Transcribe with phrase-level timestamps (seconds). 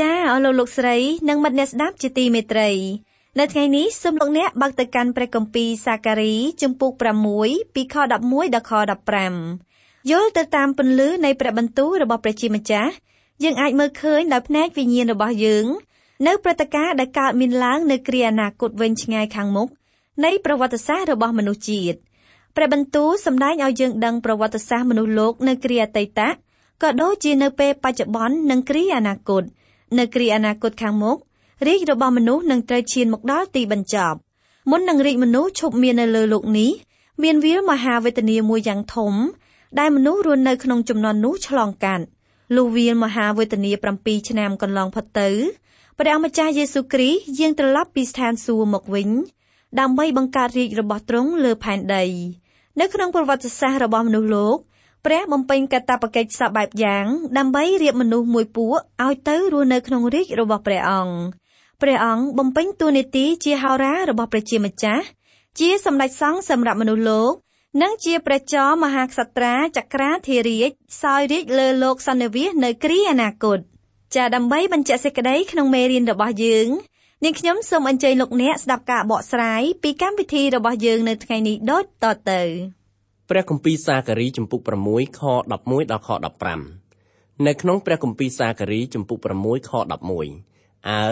[0.00, 0.96] ចាអស់លោកលោកស្រី
[1.28, 2.70] និងមិត្តអ្នកស្ដាប់ជាទីមេត្រី
[3.38, 6.92] នៅថ្ងៃនេះសូមលោកអ្នកបើកទៅកាន់ព្រះគម្ពីរសាការីជំពូក
[7.34, 8.72] 6ពីខ11ដល់ខ
[9.42, 12.92] 15យល់ទៅតាមពន្លឺនៃព្រះបន្ទូលរបស់ព្រះជាម្ចាស់
[13.44, 15.66] យើងអាចមើលឃើញដោយភ្នែកវិញ្ញាណរបស់យើង
[16.26, 19.68] នៅព្រឹត្តិការណ៍ដែលកើតមានឡើងនៅគ្រាអនាគតវែងឆ្ងាយខាងមុខ
[20.24, 21.98] នៃប្រវត្តិសាស្ត្ររបស់មនុស្សជាតិ
[22.56, 26.20] ព្រះបន្ទូលសម្ដែងឲ្យយើងដឹងប្រវត្តិសាស្ត្រមនុស្សលោកនៅគ្រាអតីត
[26.82, 29.44] ក៏ដូចជានៅពេលបច្ចុប្បន្ននិងគ្រាអនាគត។
[29.98, 31.16] នៅគ្រាអនាគតខាងមុខ
[31.66, 34.18] រាជរបស់មនុស្សនឹងត្រូវឈានមកដល់ទីបញ្ចប់
[34.70, 36.70] មុននឹងរាជមនុស្សឈប់មាននៅលើលោកនេះ
[37.22, 39.12] មានវាលមហាវេទនាមួយយ៉ាងធំ
[39.78, 42.04] ដែលមនុស្សរស់នៅក្នុងចំនួននោះឆ្លងកាត់
[42.56, 43.70] លុះវាលមហាវេទនា
[44.00, 45.28] 7ឆ្នាំកន្លងផុតទៅ
[45.98, 49.08] ព្រះម្ចាស់យេស៊ូវគ្រីស្ទយាងត្រឡប់ពីស្ថានសួគ៌មកវិញ
[49.80, 52.04] ដើម្បីបង្កើតរាជរបស់ទ្រង់លើផែនដី
[52.80, 54.56] នៅក្នុងប្រវត្តិសាស្ត្ររបស់មនុស្សលោក
[55.04, 57.06] ព្រះបំពេញកាតព្វកិច្ចសពបែបយ៉ាង
[57.38, 61.14] ដើម្បីរៀបមនុស្សមួយពួកឲ្យទៅរស់នៅក្នុងរាជរបស់ព្រះអង្គ
[61.82, 65.04] ព្រះអង្គបំពេញតួនាទីជាហោរារបស់ព្រះជាម្ចាស់
[65.58, 67.32] ជាសម្ដេចសង្ឃសម្រាប់មនុស្សលោក
[67.82, 70.70] និងជាព្រះចរមហាក្សត្រាចក្រាធិរាជ
[71.02, 73.58] សោយរាជលើលោកសន្និវាសនៅគ្រាអនាគត
[74.14, 76.68] ចាដើម្បីបញ្ជាក់សេចក្តីក្នុងមេរៀនរបស់យើង
[77.24, 82.42] នាងខ្ញុំសូមអញ្ជើញលោកអ្នកស្ដាប់ការបកស្រាយពីកម្មវិធីរបស់យើងនៅថ្ងៃនេះដូចតទៅ
[83.30, 85.52] ព្រះគម្ពីរសាការីជំពូក6ខ11
[85.92, 86.10] ដល់ខ
[86.76, 89.70] 15នៅក្នុងព្រះគម្ពីរសាការីជំពូក6ខ
[90.32, 91.06] 11អើ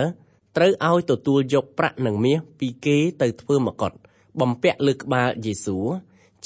[0.57, 3.93] ត្រូវឲ្យទទួលយកប្រាក់និងមាសពីគេទៅធ្វើមកុដ
[4.41, 5.79] បំពាក់លើក្បាលយេស៊ូ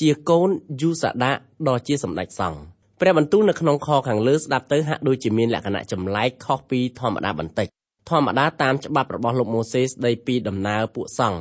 [0.00, 0.48] ជាកូន
[0.80, 1.32] យូសាដា
[1.68, 2.60] ដ៏ជាសម្ដេចសង្ឃ
[3.00, 7.68] ព្រះបន្ទូលនៅក្នុងខខាងលើស្ដាប់ទៅហាក់ដូចជាមានលក្ខណៈចម្លែកខុសពីធម្មតាបន្តិច
[8.10, 11.40] ធម្មតាតាមច្បាប់របស់លោកម៉ូសេស្ដីពីដំណើរពួកសង្ឃ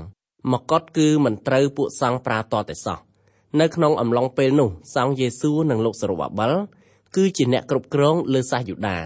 [0.52, 3.00] មកុដគឺមិនត្រូវពួកសង្ឃប្រើតតែសោះ
[3.62, 6.54] នៅក្នុងអំឡុងពេលនោះសង្ឃយេស៊ូនិងលោកសេរូបាបិល
[7.16, 8.98] គឺជាអ្នកគ្រប់គ្រងលើសាសយូដា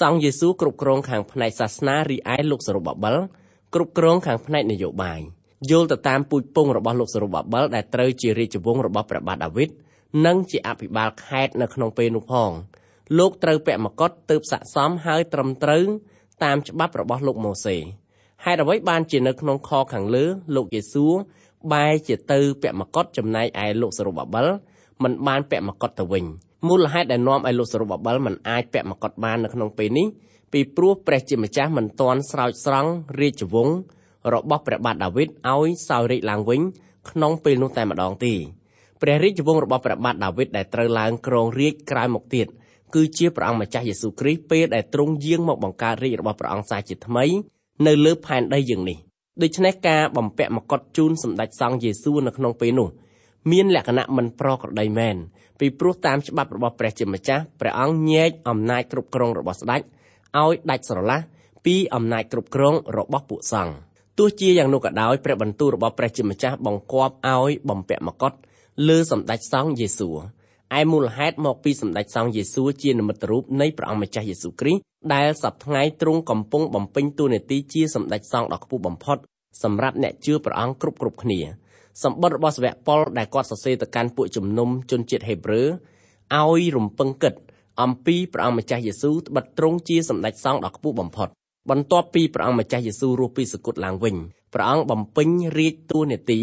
[0.00, 3.16] សង្ឃយេស៊ូគ្រប់គ្រងខាងផ្នែកសាសនារីឯលោកសេរូបាបិល
[3.74, 5.20] គ្រប់គ្រងខាងផ្នែកនយោបាយ
[5.70, 9.70] យល់ទៅតាមពូជពងរបស់លោកសេរូបាបិលដែលត្រូវជារាជវង្សរបស់ព្រះបាទដាវីត
[10.26, 12.50] និងជាអភិបាលខេត្តនៅក្នុងពេលនោះផង
[13.18, 15.84] លោកត្រូវពាក់មកុដទើបស័ក្តិសមហើយត្រឹមត្រូវ
[16.44, 17.76] តាមច្បាប់របស់លោកម៉ូសេ
[18.44, 20.24] ហេតុអ្វីបានជានៅក្នុងខខាងលើ
[20.56, 21.06] លោកយេស៊ូ
[21.72, 24.46] បែរជាទៅពាក់មកុដចំណែកឯលោកសរុបបាបិល
[25.02, 26.24] មិនបានពាក់មកុដទៅវិញ
[26.68, 30.06] មូលហេតុដែលនាំឲ្យលោកសរុបបាបិលមិនអាចពាក់មកុដបាននៅក្នុងពេលនេះ
[30.52, 33.76] ពីព្រោះព្រះជាម្ចាស់មិនទាន់ស្រោចស្រង់រាជវង្ស
[34.34, 36.60] របស់ព្រះបាទដាវីតឲ្យសោយរាជឡើងវិញ
[37.10, 38.34] ក្នុងពេលនោះតែម្ដងទេ
[39.02, 42.46] ព្រះរាជវង្សរបស់ព្រះបាទដាវីតដែលត្រូវឡើងគ្រងរាជក្រោយមកទៀត
[42.94, 47.24] គឺជាព្រះអង្គម្ចាស់យេស៊ូវគ្រីស្ទពេលដែលទ្រង់យាងមកបង្កើតរាជរបស់ព្រះអង្គសាជាថ្មី
[47.86, 48.98] នៅលើផែនដីយើងនេះ
[49.42, 52.88] ដូច្នេះការបំពាក់មកុដជូនសម្ដេចសង្ឃយេស៊ូនៅក្នុងពេលនោះ
[53.50, 55.16] មានលក្ខណៈមិនប្រក្រតីមែន
[55.60, 59.80] ពីព្រោះតាមច្បាប់របស់ព្រះជាម្ចាស់ព្រះអង្គញែកអំណាចគ្រប់គ្រងរបស់ស្ដេច
[60.40, 61.18] ឲ្យដាច់ស្រឡះ
[61.66, 63.74] ពីអំណាចគ្រប់គ្រងរបស់ពួកសង្ឃ
[64.18, 68.32] ទោះជាយ៉ាងនោះក៏ដោយព្រះបន្ទូលរបស់ព្រះជាម្ចាស់បង្គាប់ឲ្យបំពាក់មកុដ
[68.88, 70.10] លើសម្ដេចសង្ឃយេស៊ូ
[70.76, 74.82] ឯមូលហេតុមកពីសម្ដេចសង្ឃយេស៊ូជានិមិត្តរូបនៃព្រះអង្គម្ចាស់យេស៊ូគ្រីស្ទ
[75.14, 79.18] ដែលសប្ថ្ងៃទ្រង់កំពុងបំពេញតួនាទីជាសម្ដេចសង្ឃដ៏ខ្ពស់បំផុត
[79.62, 81.40] សម្រាប់អ្នកជឿព្រះអង្គគ្រប់គ្រប់គ្នា
[82.02, 87.34] សម្បត្តិរបស់សាវកប៉ុលដែលគាត់សរសេរទៅកាន់ពួកជំនុំជនជាតិហេប្រឺឲ្យរំពឹងគិត
[87.82, 91.28] អំពីព្រះអង្គម្ចាស់យេស៊ូត្បិតទ្រង់ជាសម្ដេចសង្ឃដ៏ខ្ពស់បំផុត
[91.70, 94.16] បន្ទាប់ពីព្រះអង្គម្ចាស់យេស៊ូរស់ពីសគត់ឡើងវិញ
[94.54, 95.28] ព្រះអង្គបំពេញ
[95.58, 96.40] រាជតួនាទី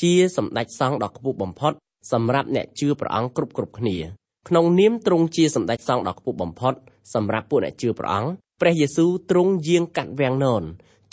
[0.00, 1.72] ជាសម្ដេចសង្ឃដ៏ខ្ពស់បំផុត
[2.12, 3.96] សម្រាប់អ្នកជឿព្រះអង្គគ្រប់គ្រប់គ្នា
[4.48, 6.74] ក្នុងនាមទ្រង់ជាសម្ដេចសង្ឃដ៏ខ្ពស់បំផុត
[7.14, 8.30] សម្រាប់ពួកអ្នកជឿព្រះអង្គ
[8.60, 10.62] ព្រះយេស៊ូវទ្រង់យាងកាត់វាំងនន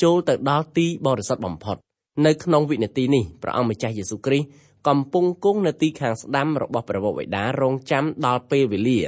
[0.03, 1.77] ចូលទៅដល់ទីបរិសុទ្ធបំផុត
[2.25, 4.47] នៅក្នុងវិនាទីនេះព្រះអង្គម្ចាស់យេស៊ូវគ្រីស្ទ
[4.87, 8.99] កំពុងគង់នៅទីខាងស្ដាំរបស់ព្រះវរបិតារងចាំដល់ពេលវេលា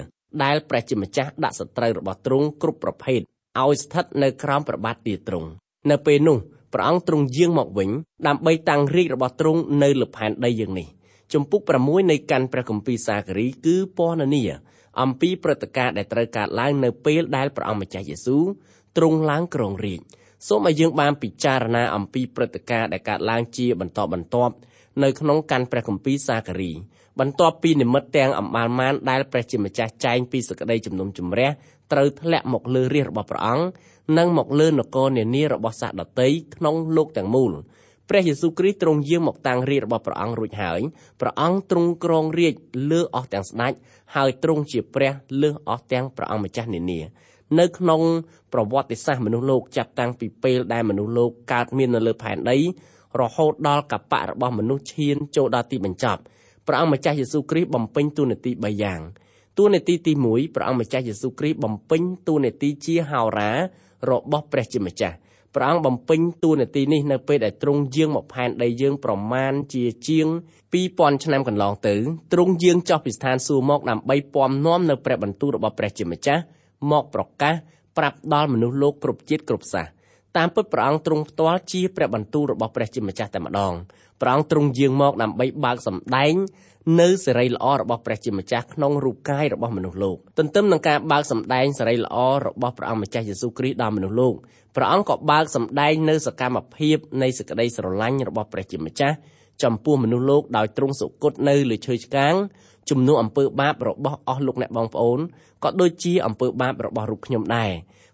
[0.44, 3.20] ដែលព្រះជាម្ចាស់ដាក់សត្រូវរបស់ទ្រង់គ្រប់ប្រភេទ
[3.60, 5.48] ឲ្យស្ថិតនៅក្រោមព្រះបាទទាទ្រង់
[5.90, 6.38] នៅពេលនោះ
[6.74, 7.90] ព្រះអង្គទ្រង់យាងមកវិញ
[8.28, 10.88] ដើម្បីតាំងរាជរបស់ទ្រង់នៅលើផែនដីយើងនេះ
[11.34, 14.44] ជំពូក6នៃកាន់ព្រះគម្ពីរសាការីគឺពណ៌នា
[15.02, 18.40] អំពីព្រឹត្តិការណ៍ដែលត្រូវកើតឡើងនៅពេលដែលព្រះអង្គម្ចាស់យេស៊ូ
[18.98, 20.06] ទ្រង់ឡើងគ្រងរាជ្យ
[20.48, 24.54] សូមឲ្យយើងបានពិចារណាអំពីព្រឹត្តិការណ៍ដែលកើតឡើងជាបន្តបន្ទាប់
[25.04, 26.72] នៅក្នុងកាន់ព្រះគម្ពីរសាការី
[27.20, 31.50] បន្ទាប់ពីនិមិត្តទាំងអំបាលម៉ានដែលព្រះជាម្ចាស់ចែងពីសក្តីជំនុំជម្រះ
[31.92, 33.66] ត្រូវធ្លាក់មកលើរាជរបស់ព្រះអង្គ
[34.18, 37.52] និងមកលើនគរនានារបស់សាសដតីក្នុងលោកទាំងមូល
[38.10, 40.82] ព្រះយេស៊ូវគ្រីស្ទទ្រង់យាងមកតាំងរាជរបស់ព្រះអង្គរួចហើយ
[41.22, 42.54] ព្រះអង្គទ្រង់គ្រងរាជ
[42.92, 43.74] លើអស់ទាំងស្ដេច
[44.16, 45.12] ហើយទ្រង់ជាព្រះ
[45.42, 47.00] លើសអស់ទាំងព្រះអង្គម្ចាស់នានា
[47.60, 48.02] នៅក្នុង
[48.54, 52.58] ប្រវត្តិសាស្ត្រមនុស្សលោកចាប់តាំងពីពេលដែលមនុស្សលោកកើតមាននៅលើផែនដី
[53.22, 56.22] រហូតដល់កបៈរបស់មនុស្សឈានចូលដល់ទីបញ្ចប់
[56.68, 59.02] ព្រះអង្គម្ចាស់យេស៊ូវគ្រីស្ទបំពេញតួនាទី3យ៉ាង
[59.58, 63.52] តួនាទីទី1ព្រះអង្គម្ចាស់យេស៊ូវគ្រីស្ទបំពេញតួនាទីជាហោរា
[64.10, 65.16] របស់ព្រះជាម្ចាស់
[65.58, 70.28] ព្រះអង្គបំពេញតួនាទីនេះនៅពេលដែលទ្រង់យាងមកផែនដីយើងប្រមាណជាជាង
[70.74, 71.96] 2000ឆ្នាំកន្លងទៅ
[72.34, 76.42] ទ្រង់យាងចុះពីស្ថានសួគ៌មកដើម្បីពំនាំនៅព្រះបន្ទូលរបស់ព្រះជាម្ចាស់
[76.92, 77.54] មកប្រកាស
[77.98, 79.92] ប្រាប់ដល់មនុស្សលោកគ្រប់ជាតិគ្រប់សាសន៍
[80.38, 83.74] តាមពិតព្រះអង្គទ្រង់ផ្ទាល់ជាព្រះបន្ទូលរបស់ព្រះជាម្ចាស់តែម្ដង
[84.22, 86.36] ព្រះអង្គទ្រង់យាងមកដើម្បីបើកសម្ដែង
[87.00, 94.34] នៅសេរីល្អរបស់ព្រះជាម្ចាស់ក្នុងរូបកាយរបស់មនុស្សលោកទន្ទឹមនឹងការបើកសម្ដែងសេរីល្អរបស់ព្រះអង្គម្ចាស់យេស៊ូវគ្រីស្ទដល់មនុស្សលោក
[94.76, 99.16] ព្រះអង្គក៏បើកសម្ដែងនៅសកម្មភាពនៃសេចក្តីស្រឡាញ់របស់ព្រះជាម្ចាស់
[99.64, 102.34] ចំពោះមនុស្សលោកដោយទ្រង់សុគតនៅលើឈើឆ្កាង
[102.90, 105.20] ជំនួសអំពើបាបរបស់អស់លោកអ្នកបងប្អូន
[105.64, 107.72] ក៏ដូចជាអំពើបាបរបស់រូបខ្ញុំដែរ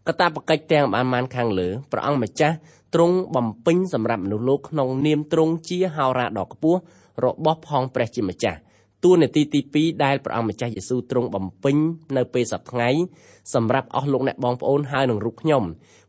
[0.08, 2.56] កតាបកិច្ចទាំងបានបានខាងលើព្រះអង្គម្ចាស់
[2.94, 6.80] ទ្រង់បំពេញសម្រាប់មនុស្សលោកក្នុងនាមទ្រង់ជាហោរាដ៏ខ្ពស់
[7.26, 8.60] របស់ផងព្រះជាម្ចាស់
[9.04, 11.78] តួនាទីទី2ដែលព្រះអង្គម្ចាស់យេស៊ូវទ្រង់បំពេញ
[12.18, 13.04] នៅពេលសប្តាហ៍
[13.54, 15.64] សម្រាប់អស់លោកអ្នកបងប្អូនហើយនឹងរូបខ្ញុំ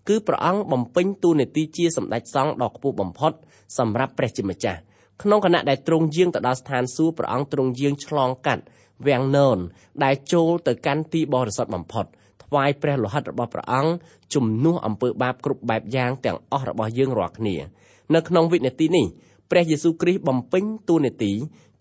[0.08, 3.32] គឺព្រះអង្គបំពេញតួនាទីជាសម្ដេចសង្ឃដ៏ខ្ពស់បំផុត
[3.78, 4.78] សម្រាប់ព្រះជាម្ចាស់
[5.22, 8.62] ក្នុងគណៈដែលទ្រង់យាងទៅដល់ស្ថានសួគ៌ព្រះអង្គទ្រង់យាងឆ្លងកាត់
[9.06, 9.58] វាំងនន
[10.04, 12.06] ដែលចូលទៅកាន់ទីបរិសុទ្ធបំផុត
[12.44, 13.92] ថ្វាយព្រះលោហិតរបស់ព្រះអង្គ
[14.34, 17.56] ជំនួសអំពើបាបគ្រប់បែបយ៉ាងទាំងអស់របស់យើងរាល់គ្នា
[18.14, 19.06] នៅក្នុងវិនាទីនេះ
[19.50, 21.32] ព្រះយេស៊ូវគ្រីស្ទបំពេញតួនាទី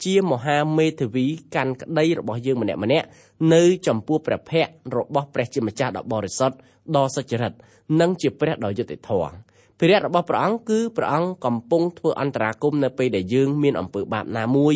[0.04, 3.08] ជាមហាមេធាវីកាន់ក្តីរបស់យើងម្នាក់ម្នាក់
[3.54, 6.56] នៅចំពោះព្រះភ័ក្ត្ររបស់ព្រះជាម្ចាស់ដ៏បរិសុទ្ធ
[6.96, 7.54] ដ៏សុចរិត
[8.00, 9.34] និងជាព្រះដ៏យុត្តិធម៌
[9.80, 14.76] ព្រះរាជរបស់ព្រះអង្គគឺព្រះអង្គកំពុងធ្វើអន្តរាគមនៅពេលដែលយើងមានអំពើបាបណាមួយ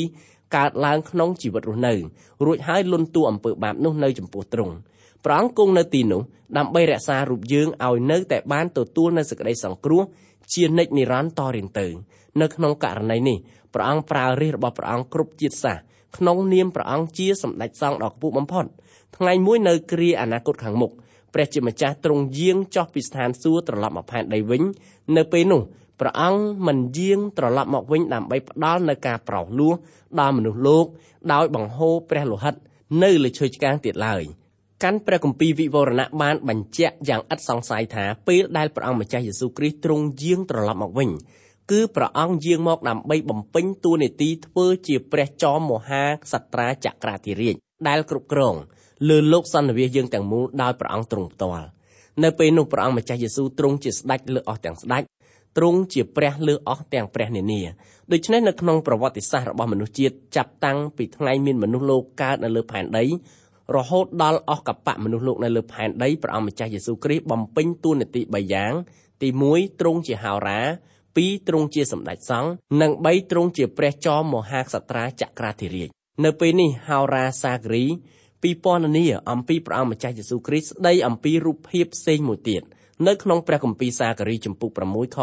[0.55, 1.93] កើតឡើងក្នុងជីវិតរស់នៅ
[2.45, 4.73] រួចហើយលន់តួអំពើបាបនោះនៅចំពោះទ្រង់
[5.25, 6.21] ព្រះអង្គគង់នៅទីនោះ
[6.57, 10.01] ដើម្បីរក្សារូបយើងឲ្យនៅតែបានទទួលនូវសេចក្តីសង្គ្រោះ
[10.53, 11.87] ជានិច្ចនិរន្តរ៍តរៀងទៅ
[12.41, 13.37] នៅក្នុងករណីនេះ
[13.73, 15.81] ព្រះអង្គប្រើរាជរបស់ព្រះអង្គគ្រប់ជាតិសាសន៍
[16.17, 18.65] ក្នុងនាមព្រះអង្គជាសម្ដេចសង្ឃដ៏ខ្ពស់បំផុត
[19.17, 20.91] ថ្ងៃមួយនៅគ្រាអនាគតខាងមុខ
[21.33, 24.63] ព្រះជាម្ចាស់ទ្រង់យាងចុះពីស្ថានសួគ៌ត្រឡប់មកផែនដីវិញ
[25.17, 25.61] នៅពេលនោះ
[25.99, 29.73] ព្រះអង្គមិនយាងត្រឡប់មកវិញដើម្បីផ្ដល់នូវការប្រោសលោះ
[30.19, 30.85] ដល់មនុស្សលោក
[31.33, 32.55] ដោយបង្ហូរព្រះលោហិត
[33.03, 34.23] នៅលើឈើឆ្កាងទៀតឡើយ
[34.83, 41.09] កាន់ព្រះគម្ពីរវិវរណៈបានបញ្ជាក់យ៉ាងឥតសង្ស័យថាពេលដែលព្រះអង្គម្ចាស់យេស៊ូវគ្រីស្ទទ្រង់យាងត្រឡប់មកវិញ
[41.71, 47.55] គឺព្រះអង្គយាងមកដើម្បីបំពេញតួនាទីធ្វើជាព្រះចោមមហាក្សត្រាចក្រាធិរាជ
[47.87, 48.55] ដែលគ្រប់គ្រង
[49.09, 51.67] លើលោកសន្និវាសយើងទាំងមូលដោយព្រះអង្គទ្រង់ផ្ទាល់
[52.23, 55.03] នៅពេលនោះព្រះអង្គម្ចាស់យេស៊ូវទ្រង់ជាស្ដេចលើអស់ទាំងស្ដេច
[55.57, 57.61] ទ្រង់ជាព្រះលើអស់ទាំងព្រះនានា
[58.11, 63.05] ដូច្នេះនៅក្នុងប្រវត្តិសាស្ត្ររបស់មនុស្សជាតិចាប់តាំងពីថ្ងៃមានមនុស្សលោកកើតនៅលើផែនដី
[63.75, 68.73] រហូតដល់អស់កបៈមនុស្សលោកនៅលើផែនដីព្រះអង្គម្ចាស់យេស៊ូវគ្រីស្ទបំពេញតួនាទី3យ៉ាង
[69.21, 70.59] ទី1ទ្រង់ជាហោរា
[71.17, 72.49] 2ទ្រង់ជាសម្ដេចសង្ឃ
[72.81, 75.89] និង3ទ្រង់ជាព្រះចោមមហាក្សត្រាចក្រាធិរាជ
[76.25, 77.85] នៅពេលនេះហោរាសាគរី
[78.43, 82.61] ពីពណ៌នាអំពីព្រះអង្គម្ចាស់យេស៊ូវគ្រីស្ទស្ដីអំពីរូបភាពផ្សេងមួយទៀត
[83.07, 85.17] នៅក្នុងព្រះគម្ពីរសាគរីចំពុក6ខ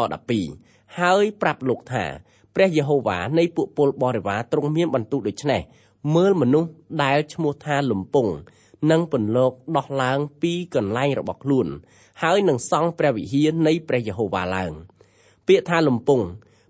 [0.45, 2.05] 12ហើយប្រាប់លោកថា
[2.55, 5.61] ព្រះយេហូវ៉ានៃពួកពលបរិវារទ្រង់មានបន្ទូលដូច្នេះ
[6.15, 6.69] មើលមនុស្ស
[7.03, 8.27] ដែលឈ្មោះថាលំពង
[8.91, 11.67] និងពន្លកដោះឡើងពីកន្លែងរបស់ខ្លួន
[12.21, 14.73] ហើយនឹងសង់ព្រះវិហារនៃព្រះយេហូវ៉ាឡើង។
[15.47, 16.21] ពាក្យថាលំពង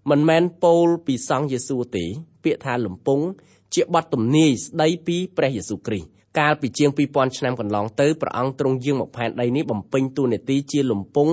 [0.09, 2.05] មិនមែនពោលពីសង្ឃយេស៊ូទេ
[2.43, 3.19] ពាក្យថាលំពង
[3.73, 11.29] ជាបទទំនាយស្ដីពីព្រះយេស៊ូគ្រីស្ទកាលពីជាង2000ឆ្នាំកន្លងទៅព្រះអង្គទ្រង់យាងមកផែនដីនេះបំពេញតួនាទីជាលំពង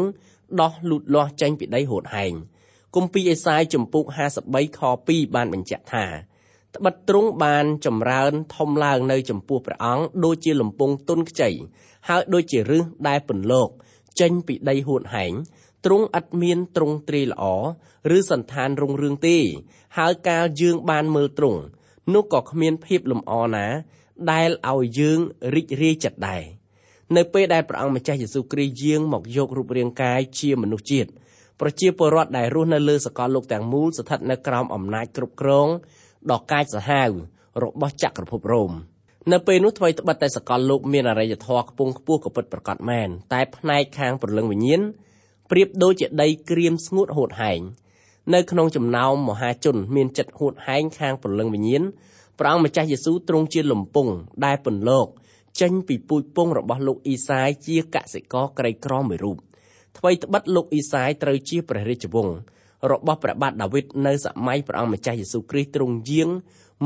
[0.61, 2.32] ដោះលូតលាស់ចេញពីដីហួតហែង
[2.96, 4.04] គម្ពីរអេសាយចំពុក
[4.42, 6.06] 53ខ2បានបញ្ជាក់ថា
[6.76, 11.50] ត្បិតទ្រង់បានចម្រើនធំឡើងនៅចំពោះព្រះអង្គដូចជាលំពងទុនខ្ចី
[12.08, 13.68] ហើយដូចជារឹសដែលពន្លក
[14.20, 15.32] ចេញពីដីហួតហែង
[15.84, 17.44] ទ្រង់ឥតមានទ្រង់ទ្រាយល្អ
[18.16, 19.38] ឬសន្តានរុងរឿងទេ
[19.96, 21.60] ហើយកាលយើងបានមើលទ្រង់
[22.14, 23.66] នោះក៏គ្មានភាពលំអណា
[24.32, 25.18] ដែលឲ្យយើង
[25.54, 26.42] រីករាយចិត្តដែរ
[27.16, 31.10] នៅពេលដែលព្រះអង្គម្ចាស់យេស៊ូវគ្រីស្ទយាងមកយករូបរាងកាយជាមនុស្សជាតិ
[31.60, 35.68] ប្រជាពលរដ្ឋដែលរស់នៅលើសកលលោកទាំងមូលស្ថិតនៅក្រោមអំណាចគ្រប់គ្រង
[36.30, 37.10] ដ៏កាចសាហាវ
[37.62, 38.72] របស់ចក្រភពរ៉ូម
[39.32, 44.82] នៅពេលនោះថ្មីត្បិតតែសកលលោកមានអរិយធម៌ខ្ពង់ខ្ពស់ក៏ពិតប្រាកដមែនតែផ្នែកខាងព្រលឹងវិញ្ញាណ
[45.51, 47.62] ប្រៀបដូចជាដីក្រៀមស្ងួតហួតហែង
[48.33, 51.83] នៅក្នុងចំណោមមហាជនមានចិត្តហួតហែងខាងព្រលឹងវិញ្ញាណ
[52.39, 54.07] ព្រះអង្គម្ចាស់យេស៊ូវទ្រង់ជាលំពង
[54.45, 55.07] ដែលពន្លក
[55.62, 59.38] ចេញពីពូជពងរបស់លោកអ៊ីសាយជាកសិករក្រីក្រមួយរូប
[59.97, 62.36] ថ្មីត្បិតលោកអ៊ីសាយត្រូវជាព្រះរាជវង្ស
[62.91, 66.29] របស់ព្រះបាទដាវីតនៅសម័យព្រះអង្គម្ចាស់យេស៊ូវគ្រីស្ទទ្រង់យាង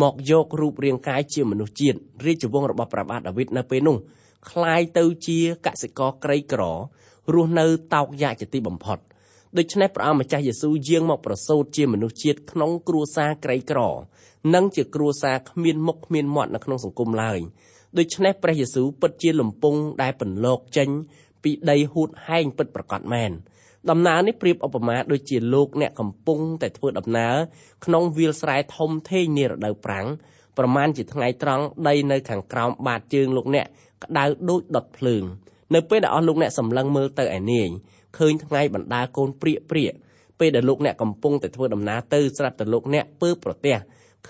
[0.02, 3.98] មកយករូបរាងកាយជាមនុស្សជាតិរាជវង្សរបស់ព្រះបាទដាវីតនៅពេលនោះ
[4.50, 6.64] คล้ายទៅជាកសិករក្រីក្រ
[7.35, 8.99] រស់នៅតោកយ៉ាកជាទីបំផុត
[9.59, 13.81] ដូច្នេះព្រះអង្គម្ចាស់យេស៊ូវយាងមកប្រសូតជាមនុស្សជាតិក្នុងគ្រួសារក្រីក្រ
[14.55, 17.39] និងជាគ្រួសារគ្មានមុខគ្មានមាត់នៅក្នុងសង្គមឡើយ
[17.99, 20.89] ដូច្នេះព្រះយេស៊ូវពិតជាលំពងដែលពន្លកចេញ
[21.43, 23.31] ពីដីហួតហែងពិតប្រកបមែន
[23.91, 27.37] ដំណើរនេះប្រៀបឧបមាដូចជាលោកអ្នកកំពុងតែធ្វើដំណើរ
[27.85, 30.07] ក្នុងវាលស្រែធំធេងនារដូវប្រាំង
[30.59, 33.67] ប្រមាណជាថ្ងៃត្រង់ដីនៅខាងក្រោមបាតជើងលោកអ្នក
[34.05, 35.25] ក្តៅដូចដុតភ្លើង
[35.75, 37.69] នៅពេលដែលអស់លោកអ្នកសម្លឹងមើលទៅឯនាយ
[38.19, 39.93] ឃើញថ្ងៃបណ្ដាកូនព្រាកព្រាក
[40.41, 43.77] ពេលដែលលោកអ្នកកំពុងតែធ្វើដំណើរទៅស្រាប់តែលោកអ្នកពើប្រទះ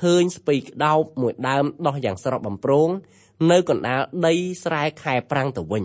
[0.00, 2.88] ឃើញស្ពៃក្តោបមួយដើមដោះយ៉ាងស្រស់បំព្រង
[3.50, 5.84] នៅកណ្ដាលដីស្រែខែប្រាំងទៅវិញ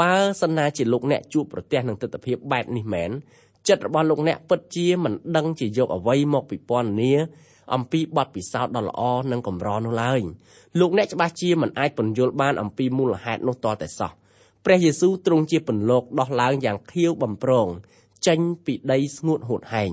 [0.00, 3.10] បើសិនណាជាលោកអ្នកជួបប្រទះនឹងទស្សនវិជ្ជាបែបនេះមែន
[3.68, 7.12] ចិត្តរបស់លោកអ្នកពិតជាមិនដឹងជាយកអ្វីមកពិពណ៌នា
[7.74, 9.00] អំពីបទពិសោធន៍ដ៏ល្អ
[9.32, 10.20] និងកម្រនោះឡើយ
[10.80, 14.12] លោកអ្នកច្បាស់ជាមិនអាចពន្យល់បានអំពីមូលហេតុនោះតតែសោះ
[14.64, 17.68] ព្រះយេស៊ូវទ្រង់ជាពន្លកដោះឡើងយ៉ាងខៀវបំប្រង
[18.26, 19.92] ចេញពីដីស្ងួតហួតហែង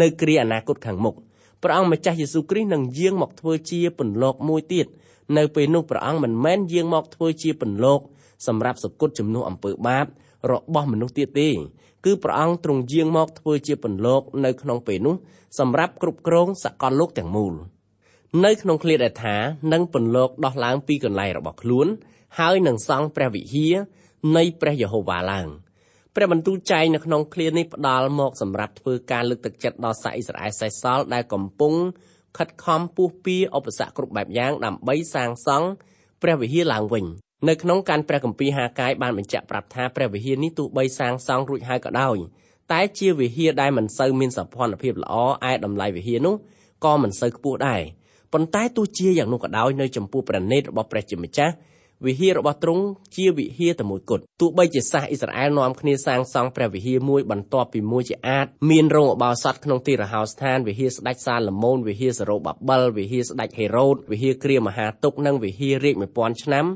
[0.00, 1.14] នៅគ្រាអនាគតខាងមុខ
[1.62, 4.86] ព្រះអង្គម្ចាស់យេស៊ូវគ្រីស្ទនឹងយាងមកធ្វើជាពន្លកមួយទៀត
[5.36, 8.00] នៅពេលនោះព្រះអង្គមិនមែនយាងមកធ្វើជាពន្លក
[8.46, 10.06] សម្រាប់សគត់ជំនួសអំពើបាប
[10.50, 11.48] របស់មនុស្សទៀតទេ
[12.04, 15.14] គឺព្រះអង្គទ្រង់យាងមកធ្វើជាពន្លកនៅក្នុងពេលនោះ
[15.58, 17.54] សម្រាប់គ្រប់គ្រងសកលលោកទាំងមូល
[18.44, 19.36] នៅក្នុងឃ្លាដែលថា
[19.72, 21.86] នឹងពន្លកដោះឡើងពីកន្លែងរបស់ខ្លួន
[22.38, 23.74] ហើយនឹងសង់ព្រះវិហារ
[24.36, 25.48] នៃព្រះយេហូវ៉ាឡើង
[26.14, 31.74] ព្រះបន្ទូលចែងនៅក្នុងឃ្លានេះផ្ដាល់មកសម្រាប់ធ្វើការលើកទឹកចិត្តដល់សាសអ៊ីស្រាអែលសេសសល់ដែលកំពុង
[32.38, 35.66] ខិតខំពុះពៀឧបសគ្គគ្រប់បែបយ៉ាងដើម្បីសាងសង់
[36.22, 37.04] ព្រះវិហារឡើងវិញ
[37.48, 42.16] នៅក្នុងការព្រះគម្ពីរហាកាយបានបញ្ជាក់ប្រាប់ថាព្រះវិហារនេះទោះបីសាងសង់រួចហើយក៏ដោយ
[42.72, 45.14] តែជាវិហារដែលមិនសូវមានសោភ័ណភាពល្អ
[45.50, 46.34] ឯតម្លៃវិហារនោះ
[46.84, 47.82] ក៏មិនសូវខ្ពស់ដែរ
[48.32, 51.54] ប៉ុន្តែទោះជាយ៉ាងនោះក៏ដោយនៅចំពោះព្រះនេតរបស់ព្រះជាម្ចាស់
[52.06, 52.84] វិហាររបស់ទ្រង់
[53.16, 66.66] ជាវិហារតែមួយគត់ទោះបីជាសាសអ៊ីស្រាអែលនាំគ្នាសាងសង់ព្រះវិហារមួយបន្ទាប់ពីមួយជាអាចមានរោងអបោសថក្នុងទីរហោស្ថានវិហារស្ដេចសាឡូមោនវិហារសេរូបាបិលវិហារស្ដេចហេរ៉ូតវិហារគ្រាមហាទុកនិងវិហាររាជ1000ឆ្នាំ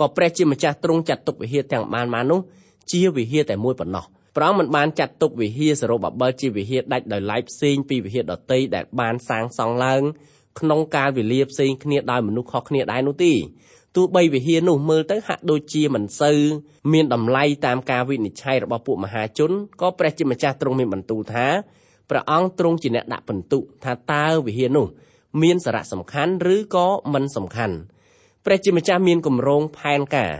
[0.00, 2.40] ក៏ព្រះជាម្ចាស់ទ្រង់ចាត់ទុកវិហារទាំងបានមកនោះ
[2.92, 4.04] ជាវិហារតែមួយប៉ុណ្ណោះ
[4.36, 10.02] ព្រះអង្គមិនបានចាត់ទុកវិហារសេរូបាបិលជាវិហារដាច់ដោយឡែកផ្សេងពីវិហារដតីដែលបានសាងសង់ឡើង
[10.60, 13.32] ក្នុងកាលវេលាផ្សេងគ្នាដោយមនុស្សខុសគ្នាដែរនោះទេ
[13.96, 16.40] ទោះបីវិហារនោះមើលទៅហាក់ដូចជាមិនសូវ
[16.92, 19.50] មានតម្លៃតាមការវិនិច្ឆ័យរបស់ពួកមហាជន
[19.80, 21.46] ក៏ព្រះជាម្ចាស់ទ្រង់មានបន្ទូលថា
[22.10, 24.86] ព្រះអង្គទ្រង់ជាអ្នកដាក់បន្ទុកថាតើវិហារនោះ
[25.42, 27.76] មានសារៈសំខាន់ឬក៏មិនសំខាន់
[28.44, 30.32] ព្រះជាម្ចាស់មានគម្រោងផែនការ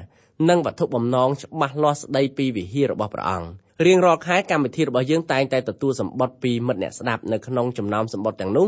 [0.49, 3.49] និងវត្ថុបំណងច្បាស់លាស់ស្ដីពីវិហាររបស់ព្រះអង្គ
[3.87, 8.67] រៀងរាល់ខែកម្មវិធីរបស់យើងតែងតែទទួលសម្បត្តិពីមិត្តអ្នកស្ដាប់នៅក្នុងចំណោមសម្បត្តិទាំងនោះ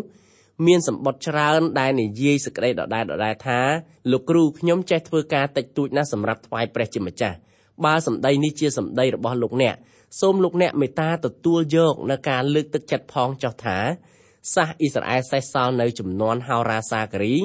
[0.67, 3.61] មានសម្បត្តិច្រើនដែលនិយាយសេចក្តីដដែលដដែលថា
[4.13, 7.37] លោកគ្រូខ្ញុំចេះធ្វើការតិចតួចណាស់សម្រាប់ថ្វាយព្រះជាម្ចាស់
[7.85, 9.75] បើសម្ដីនេះជាសម្ដីរបស់លោកអ្នក
[10.21, 13.79] សូមលោកអ្នកមេត្តាទទួលយកនៅការលើកទឹកចិត្តផងចុះថា
[14.55, 17.37] សាសអ៊ីស្រាអែលសេសសល់នៅចំនួនហោរាសាការី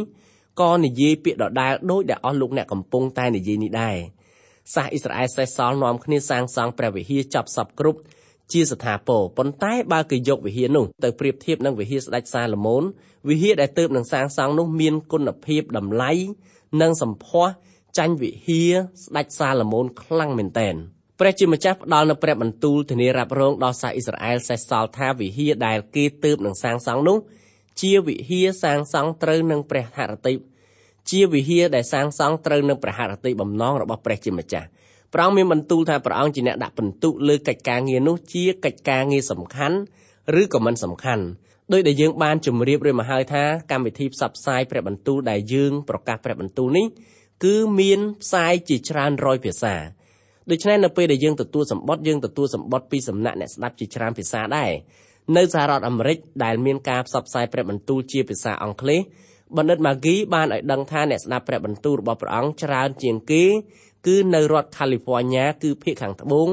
[0.61, 3.97] ក៏និយាយពាក្យដដែលដូចដែលអស់លោកអ្នកកំពុងតែនិយាយនេះដែរ
[4.73, 7.99] សាសអ៊ីស្រាអែលសេសសល់នាំគ្នាសាងសង់ព្រះវិហារចប់សពគ្រប់
[8.53, 12.83] ជាស្ថាពរប៉ុន្តែបើគេយកវិហារនោះទៅប្រៀបធៀបនឹងវិហារស្ដេចសាឡូមោន
[13.29, 16.11] វិហារដែលទើបនឹងសាងសង់នោះមានគុណភាពតម្លៃ
[16.81, 17.51] និងសម្ផស្ស
[17.97, 18.73] ចាញ់វិហារ
[19.03, 20.75] ស្ដេចសាឡូមោនខ្លាំងមែនទែន
[21.19, 27.17] ព្រះជាម្ចាស់ផ្ដល់នូវព្រះបន្ទូលធានារ៉ាប់រងដល់សាសអ៊ីស្រាអែលសេសសល់ថាវិហារដែលគេទើបនឹងសាងសង់នោះ
[27.81, 30.35] ជាវិហារសាងសង់ត្រូវនឹងព្រះហឫទ័យ
[31.09, 34.67] ជាវិហារដែលសាងសង់ត្រូវនឹងព្រះហឫទ័យបំណងរបស់ព្រះជាម្ចាស់
[35.13, 39.77] ព្រះអង្គមានបន្ទូលថាព្រះអង្គជាអ្នកដាក់ពិន្ទុលើកិច្ចការងារនោះជាកិច្ចការងារសំខាន់
[40.41, 41.23] ឬក៏មិនសំខាន់
[41.73, 46.85] ដោយដែលយើងបានជម្រាបរួចមកហើយថាកម្មវិធីផ្សព្វផ្សាយព្រះបន្ទូលដែលយើងប្រកាសព្រះបន្ទូលនេះ
[47.43, 49.75] គឺមានផ្សាយជាច្រើនរយភាសា
[50.51, 54.71] ដូច្នេះនៅពេលដែលយើងទទួលសម្បត្តិយើងទទួលសម្បត្តិពីសំណាក់អ្នកស្ដាប់ជាច្រើនភាសាដែរ
[55.37, 59.01] នៅសហរដ្ឋអាមេរិកដែលមានការផ្សព្វផ្សាយព្រះបន្ទូលជាភាសាអង់គ្លេស
[59.57, 63.43] បណ្ឌិតម៉ាហ្គីបានឲ្យដឹងថាអ្នកស្ដាប់ព្រះបន្ទូលរបស់ព្រះអង្គច្រើនជាងគេ
[64.07, 66.49] គឺនៅរដ្ឋ California គឺភាគខាងត្បូង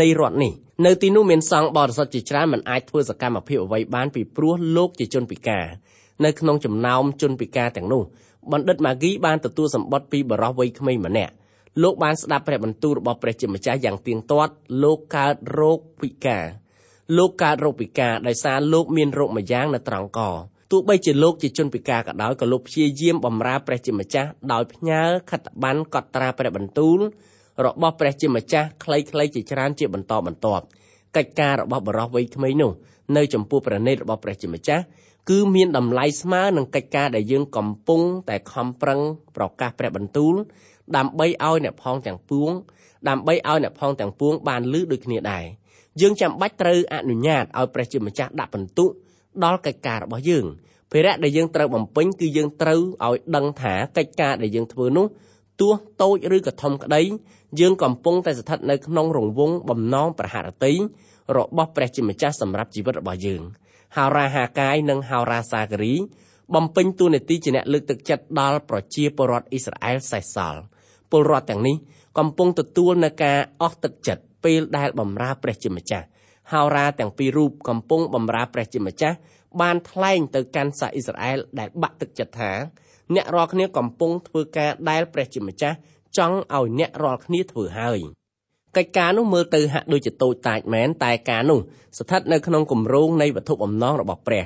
[0.00, 0.52] នៃរដ្ឋនេះ
[0.86, 5.66] នៅទីនោះមានសង្ឃបរិសុទ្ធជាច្រើនមិនអាចធ្វើសកម្មភាពអ្វីបានពីព្រោះលោកជាជនពិការ
[6.24, 8.02] នៅក្នុងចំណោមជនពិការទាំងនោះ
[8.52, 11.32] បណ្ឌិតម៉ាហ្គីបានទទួលសម្បត្តិពីបរិសុទ្ធវ័យក្មេងម្នាក់
[11.82, 14.52] លោកបានស្ដាប់ព្រះបន្ទូលរបស់ព្រះជាម្ចាស់យ៉ាងទៀងទាត់
[14.82, 16.44] លោកកើតរោគពិការ
[17.16, 20.20] លោកកើតរោគពិការដោយសារលោកមានរោគមួយយ៉ាងនៅត្រង់ក
[20.70, 26.98] ទោះបីជាលោកជាជនពិការក៏ដោយក៏លោកព្យាយាមបម្រើព្រះជាម្ចាស់ដោយផ្ញើខិត្តប័ណ្ណកត់ត្រាព្រះបន្ទូល
[27.66, 30.64] របស់ព្រះជាម្ចាស់ខ្លីៗជាច្រើនជាបន្តបន្ទាប់
[31.16, 32.72] កិច្ចការរបស់បរិះវ័យក្មេងនោះ
[33.16, 34.82] នៅចំពោះព្រះនេតរបស់ព្រះជាម្ចាស់
[35.30, 39.00] គឺមានតម្លៃស្មើនឹងកិច្ចការដែលយើងកំពុងតែខំប្រឹង
[39.36, 40.34] ប្រកាសព្រះបន្ទូល
[40.96, 42.50] ដើម្បីឲ្យអ្នកផងទាំងពួង
[43.08, 45.44] ដើម្បីឲ្យអ្នកផងទាំងពួងបានលឺដូចគ្នាដែរ
[46.00, 48.90] យើងចាំបាច់ត្រូវអនុញ្ញាតឲ្យព្រះជាម្ចាស់ដាក់បន្ទុក
[49.44, 50.46] ដល់កិច្ចការរបស់យើង
[50.92, 55.06] ភារៈដែលយើងត្រូវបំពេញគឺយើងត្រូវឲ្យដឹងថាកិច្ចការដែលយើងធ្វើនោះ
[55.60, 55.72] ទោះ
[56.02, 57.02] តូចឬក៏ធំក្តី
[57.60, 60.72] យើងកំពុងតែស្ថិតនៅក្នុងរង្វង់បំណងប្រហារតី
[61.36, 63.42] របស់ព្រះជាម្ចាស់សម្រាប់ជីវិតរបស់យើង
[63.96, 65.94] ហោរាហាកាយនិងហោរាសាការី
[66.54, 70.60] បំពេញតួនាទីជាអ្នកលើកទឹកចិត្តដល់ប្រជាពលរដ្ឋអ៊ីស្រាអែលសេសសល់
[71.10, 71.76] ពលរដ្ឋទាំងនេះ
[72.18, 76.06] កំពុងទទួលនឹងការអស់ទឹកចិត្តពេលដែលបម្រើព្រះជាម្ចាស់
[76.52, 79.16] ហោរាទាំងពីររូបកំពុងបម្រើព្រះជាម្ចាស់
[79.60, 82.52] បានថ្លែងទៅកាន់សាសអ៊ីស្រាអែលដែលបាក់ទឹកចិត្តថា
[83.14, 85.76] អ្នករាល់គ្នាកំពុងធ្វើការដែលព្រះជាម្ចាស់
[86.18, 87.98] ចង់ឲ្យអ្នករាល់គ្នាធ្វើហើយ
[88.76, 91.60] កិច្ចការនោះមើលទៅហាក់ដូចជាតូចតាចមែនតែការនោះ
[91.98, 94.44] ស្ថិតនៅក្នុងគម្រោងនៃវត្ថុបំណងរបស់ព្រះ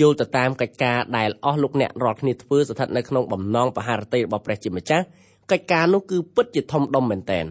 [0.00, 5.04] យល់ទៅតាមកិច្ចការដែលអស់លោកអ្នករាល់គ្នាធ្វើស្ថិតនៅក្នុងបំណងបហារតីរបស់ព្រះជាម្ចាស់
[5.50, 7.46] កិច្ចការនោះគឺពិតជាធំដុំមែនទែន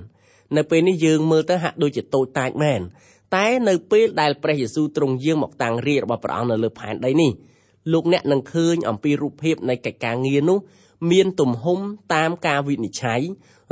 [0.57, 2.81] នៅពេលនេះយើងមើលទៅហាក់ដូចជាតូចតាចមែន
[3.35, 7.31] តែនៅពេលដែលព្រះយេស៊ូវទ្រង់យាងមកតាំងរាជរបស់ព្រះអង្គនៅលើផែនដីនេះ
[7.93, 10.57] លោកអ្នកនឹងឃើញអំពីរូបភាពនៃកិច្ចការងារនោះ
[11.11, 11.79] មានទំហំ
[12.13, 13.21] តាមការវិនិច្ឆ័យ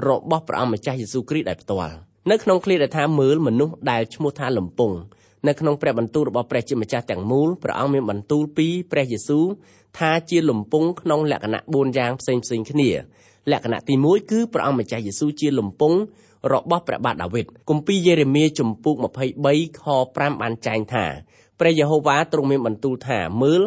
[0.08, 1.96] របស់ព្រះអង្គម្ចាស់យេស៊ូវគ្រីស្ទដែលផ្ទាល់
[2.32, 4.92] នៅក្នុងឃ្លាដែលថាមើលមនុស្សដែលឈ្មោះថាលំពង
[5.48, 9.46] នៅក្នុងព្រះបន្ទូលរបស់ព្រះជាម្ចាស់ទាំងមូលព្រះអង្គមានបន្ទូលពីព្រះយេស៊ូវ
[9.98, 12.90] ថាជាលំពងក្នុងលក្ខណៈ4យ៉ាងផ្សេងផ្សេងគ្នា
[13.52, 15.94] លក្ខណៈទី1គឺព្រះអង្គម្ចាស់យេស៊ូវជាលំពង
[16.52, 19.04] របស់ព្រះបាទដាវីតគម្ពីរយេរេមៀជំពូក23
[19.82, 21.06] ខ5បានចែងថា
[21.60, 23.62] ព្រះយេហូវ៉ាទ្រង់មានបន្ទូលថាមើល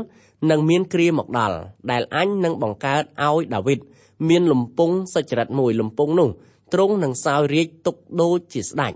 [0.50, 1.56] នឹងមានគ្រាមកដល់
[1.90, 3.80] ដែលអញនឹងបង្កើតឲ្យដាវីត
[4.28, 6.28] មានលំពងសុចរិតមួយលំពងនោះ
[6.72, 8.92] ទ្រង់នឹងសោយរាជទុកដូចជាស្ដេច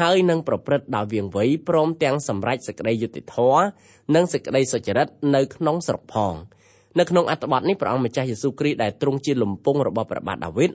[0.00, 3.64] ហើយនឹងប្រព្រឹត្តដោយវាងវៃព្រមទាំងសម្រេចសេចក្តីយុត្តិធម៌
[4.14, 6.34] និងសេចក្តីសុចរិតនៅក្នុងស្រុកផង
[6.98, 10.70] នៅក្នុងអត្ថបទនេះព្រះអង្គម្ចាស់យេស៊ូវគ្រីស្ទដែលទ្រង់ជាលំពងរបស់ព្រះបាទដាវីត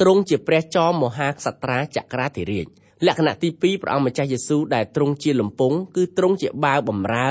[0.00, 2.66] ទ្រង់ជាព្រះចោមមហាក្សត្រាចក្រាធិរាជ
[3.06, 7.28] លក្ខណៈទី2ព្រះអង្គម្ចាស់យេស៊ូវដែលទ្រង់ជាលំពងគឺទ្រង់ជាបាវបំរើ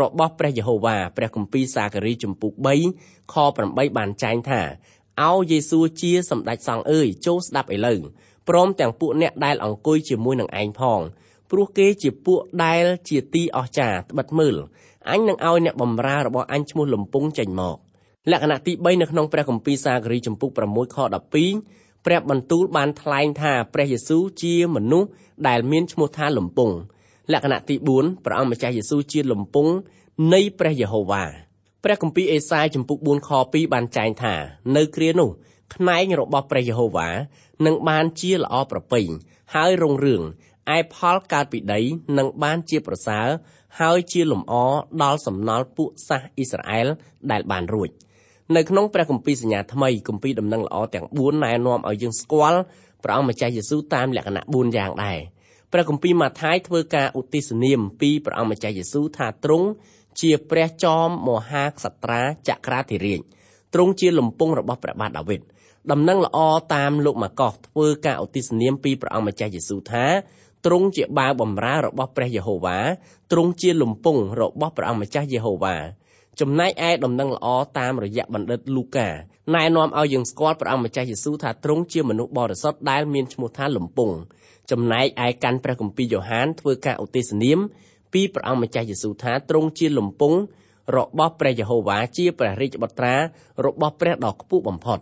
[0.00, 2.52] របស់ព្រះយេហូវ៉ាព្រះគម្ពីរសាការីជំពូក
[2.92, 3.34] 3ខ
[3.66, 4.60] 8បានចែងថា
[5.22, 8.00] អោយេស៊ូវជាសម្ដេចសង្ឃអើយចូលស្ដាប់ឥឡូវ
[8.48, 11.00] ព្រមទាំងពួកអ្នកដែលអង្គុយជាមួយនឹងឯងផង
[11.50, 14.56] ព្រោះគេជាពួកដែលជាទីអស្ចារ្យត្បិតមើល
[15.10, 17.76] អញនឹងឲ្យអ្នកបម្រើរបស់អញឈ្មោះលំពងចេញមក
[18.30, 25.08] លក្ខណៈទី3នៅក្នុងព្រះគម្ពីរសាការីចំពុក6ខ12 ព្រះបន្ទូលបានថ្លែងថាព្រះយេស៊ូវជាមនុស្ស
[25.48, 26.70] ដែលមានឈ្មោះថាលំពង
[27.32, 29.68] លក្ខណៈទី4ព្រះអង្គម្ចាស់យេស៊ូវជាលំពង
[30.34, 31.24] នៃព្រះយេហូវ៉ា
[31.84, 34.34] ព្រះគម្ពីរអេសាយចំពុក4ខ2បានចែងថា
[34.76, 35.30] នៅគ្រានោះ
[35.74, 37.08] ផ្នែងរបស់ព្រះយេហូវ៉ា
[37.66, 39.00] នឹងបានជាល្អប្រពៃ
[39.54, 40.22] ហើយរុងរឿង
[40.76, 41.80] ឯផលកើតពីដី
[42.18, 43.28] នឹងបានជាប្រសើរ
[43.80, 44.54] ហើយជាលំអ
[45.02, 46.86] ដល់សំណល់ពួកសាសអ៊ីស្រាអែល
[47.30, 47.88] ដែលបានរួច
[48.56, 52.60] នៅក្នុងព្រះគម្ពីរសញ្ញាថ្មីគម្ពីរដំណឹងល្អទាំង4ណែនាំឲ្យយើងស្គាល់
[53.04, 55.18] ព្រះអង្គម្ចាស់យេស៊ូវតាមលក្ខណៈ4យ៉ាងដែរ
[55.72, 59.68] ព្រះគម្ពីរម៉ាថាយធ្វើការឧទ្ទិសនាមពីព្រះអង្គម្ចាស់យេស៊ូវថាទ្រង់
[60.20, 63.20] ជាព្រះចោមមហាក្សត្រាចក្រាធិរាជ
[63.74, 65.40] ទ្រង់ជាលំពងរបស់ព្រះបាទដាវីត
[65.92, 66.38] ដំណឹងល្អ
[66.74, 70.04] តាមលោកម៉ាកុសធ្វើការឧទ្ទិសនាមពីព្រះអង្គម្ចាស់យេស៊ូវថា
[70.66, 72.78] ទ្រង់ជាបាវបំរើរបស់ព្រះយេហូវ៉ា
[73.32, 75.76] ទ្រង់ជាលំពងរបស់ព្រះអង្គម្ចាស់យេហូវ៉ា
[76.40, 77.46] ចំណែកឯដំណឹងល្អ
[77.78, 79.08] តាមរយៈបណ្ឌិតលូកា
[79.54, 84.10] ណែនាំឲ្យយើងស្គាល់ព្រះអង្គម្ចាស់យេស៊ូវថាទ្រង់ជាមនុស្សបរិសុទ្ធដែលមានឈ្មោះថាលំពង
[84.70, 87.58] ចំណែកឯកាន់ព្រះគម្ពីរយ៉ូហានធ្វើការឧទេសនាម
[88.12, 90.34] ពីព្រះអង្គម្ចាស់យេស៊ូវថាទ្រង់ជាលំពង
[90.96, 93.14] របស់ព្រះយេហូវ៉ាជាព្រះរាជបុត្រា
[93.64, 95.00] របស់ព្រះដ៏ខ្ពស់បំផុត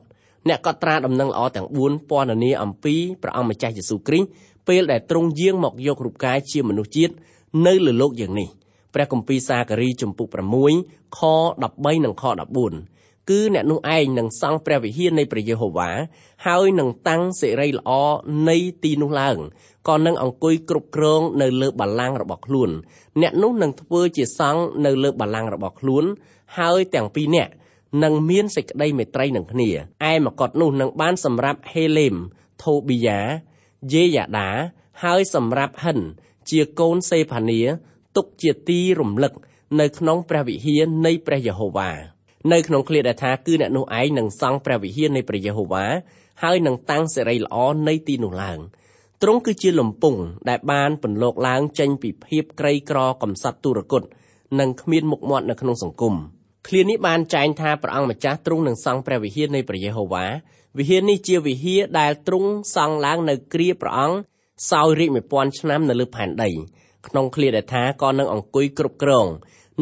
[0.49, 4.29] អ្នកកត់ត្រាដំណឹងល្អទាំង4ពណ៌នាអំពីព្រះអង្គម្ចាស់យេស៊ូវគ្រីស្ទ
[4.69, 7.15] ពេលដែលទ្រង់យាងមកយករូបកាយជាមនុស្សជាតិ
[7.67, 8.49] នៅលើលោកយ៉ាងនេះ
[8.95, 10.29] ព្រះគម្ពីរសាការីជំពូក
[10.73, 11.21] 6ខ
[11.63, 15.91] 13និងខ14គឺអ្នកនោះឯងនឹងសង់ព្រះវិហារនៃព្រះយេហូវ៉ា
[16.47, 17.91] ហើយនឹងតាំងសិរីល្អ
[18.49, 19.39] នៃទីនោះឡើង
[19.89, 22.71] ក៏នឹងអង្គុយគ្រប់គ្រងនៅលើបល្ល័ង្ករបស់ខ្លួន
[23.21, 26.05] អ្នកនោះនឹងធ្វើជាសង្ឃនៅលើបល្ល័ង្ករបស់ខ្លួន
[26.59, 27.53] ហើយទាំងពីរនាក់
[28.03, 29.71] នឹងមានសេចក្តីមេត្រីនឹងគ្នា
[30.11, 32.15] ឯមកុដនោះនឹងបានសម្រាប់ហេលេម
[32.63, 33.21] ថូប៊ីយ៉ា
[33.93, 34.51] យេយ៉ាដា
[35.03, 35.99] ហើយសម្រាប់ហិន
[36.51, 37.61] ជាកូនសេផានី
[38.17, 39.33] ទុកជាទីរំលឹក
[39.81, 41.91] នៅក្នុងព្រះវិហារនៃព្រះយេហូវ៉ា
[42.53, 45.87] នៅក្នុងឃ្លាដែលថាគឺអ្នកនោះឯងនឹងសង់ព្រះវិហារនៃព្រះយេហូវ៉ា
[46.43, 47.57] ហើយនឹងតាំងសេរីល្អ
[47.89, 48.59] នៃទីនោះឡើង
[49.23, 50.17] ទ្រង់គឺជាលំពង
[50.49, 54.03] ដែលបានពន្លកឡើងចេញពីភាពក្រីក្រកំសត់ទុរគត
[54.61, 56.15] និងគ្មានមុខមាត់នៅក្នុងសង្គម
[56.67, 60.27] ឃ្លានេះបានចែងថាព្រះអង្គម្ចាស់ទ្រង់នឹងសង់ព្រះវិហារនៃព្រះយេហូវ៉ា
[60.79, 64.17] វិហារនេះជាវិហារដែលទ្រង់សង់ឡើងនៅគ្រាព្រះអង្គ
[64.71, 66.51] សោយរាជ1000ឆ្នាំនៅលើផែនដី
[67.09, 69.27] ក្នុងឃ្លាដែលថាក៏នឹងអង្គុយគ្រប់គ្រង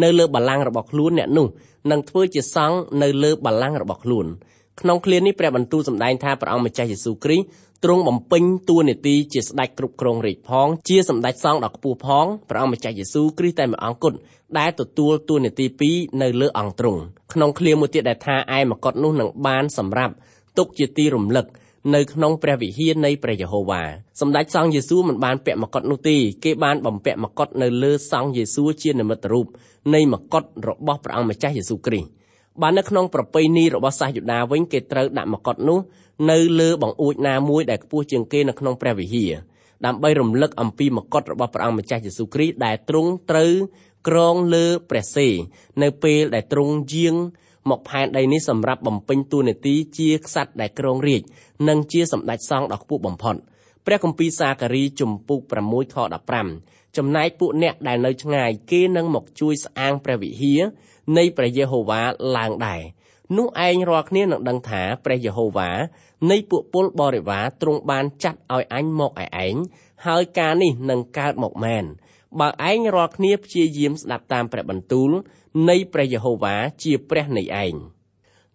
[0.02, 1.46] នៅលើបល្ល័ង្ករបស់ខ្លួនអ្នកនោះ
[1.90, 4.26] នឹងធ្វើជាសង្ឃនៅលើបល្ល័ង្ករបស់ខ្លួន
[4.80, 7.46] ក្នុងឃ្លានេះព្រះបន្ទូលសម្ដែងថាព្រះអង្គម្ចាស់យេស៊ូវគ្រីស្ទ
[7.84, 14.16] ទ្រង់បំពេញតួនាទីជាស្ដេចគ្រប់គ្រងរាជផងជាសម្ដេចសង្ឃដ៏ខ្ពស់ផងព្រះអង្គម្ចាស់យេស៊ូវគ្រីស្ទតែមួយអង្គគត់
[14.58, 17.00] ដែលទទួលតួនាទីពីរនៅលើអង្គទ្រង់
[17.32, 20.14] ក្នុងឃ្លាមួយទៀតដែលថាឯមកុដនោះនឹងបានសម្រាប់
[20.58, 21.46] ទុកជាទីរំលឹក
[21.94, 23.82] នៅក្នុងព្រះវិហារនៃព្រះយេហូវ៉ា
[24.20, 29.46] សម្ដេចសង្ឃយេស៊ូវមិនបានពាក់មកុដនោះទេគេបានបំពាក់មកុដនៅលើសង្ឃយេស៊ូវជានិមិត្តរូប
[29.94, 32.08] នៃមកុដរបស់ព្រះអង្គម្ចាស់យេស៊ូវគ្រីស្ទ
[32.62, 35.78] បាននៅក្នុងប្រពៃណីរបស់សាសយូដាវិញគេត្រូវដាក់មកុដនោះ
[36.30, 39.32] នៅលើបង្អួចណាមួយដែលខ្ពស់ជាងគេនៅក្នុងព្រះវិហារ
[39.86, 43.52] ដើម្បីរំលឹកអំពីមកុដរបស់ព្រះអង្គម្ចាស់យេស៊ូវគ្រីស្ទដែលទ្រង់ត្រូវ
[44.08, 45.28] ក្រងលើព្រះសេ
[45.82, 47.16] នៅពេលដែលទ្រង់យាង
[47.70, 51.22] មកផែនដីនេះសម្រាប់បំពេញតួនាទីជាក្សត្រដែលគ្រងរាជ
[51.68, 53.36] និងជាសម្ដេចសង្ឃដ៏ខ្ពស់បំផុត
[53.86, 55.96] ព្រះគម្ពីរសាការីជំពូក6ខ
[56.44, 60.60] 15ចំណែកពួកអ្នកដែលនៅឆ្ងាយគេនឹងមកជួយស្អាងព្រះវិហារ
[61.16, 62.02] នៃព្រះយេហូវ៉ា
[62.36, 62.82] ឡើងដែរ
[63.36, 65.70] នោះឯងរាល់គ្នានឹងដឹងថាព្រះយេហូវ៉ា
[66.30, 69.54] នៃពួកពលបរិវារទ្រង់បានចាត់ឲ្យអញមកឯឯង
[70.06, 71.84] ហើយការនេះនឹងកើតមកមែន
[72.40, 75.10] បើឯងរាល់គ្នាព្យាយាមស្ដាប់តាមព្រះបន្ទូល
[75.68, 77.74] នៃព្រះយេហូវ៉ាជាព្រះនៃឯង